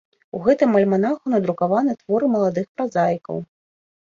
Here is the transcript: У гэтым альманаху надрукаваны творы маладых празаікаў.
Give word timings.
У 0.37 0.39
гэтым 0.45 0.71
альманаху 0.79 1.33
надрукаваны 1.33 1.93
творы 2.01 2.33
маладых 2.37 2.65
празаікаў. 2.79 3.35